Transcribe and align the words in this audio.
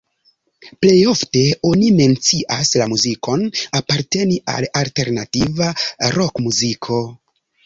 Plej 0.85 0.95
ofte 1.09 1.43
oni 1.71 1.91
mencias 1.99 2.71
la 2.83 2.87
muzikon 2.93 3.45
aparteni 3.81 4.41
al 4.55 4.67
alternativa 4.81 5.69
rokmuziko. 6.19 7.03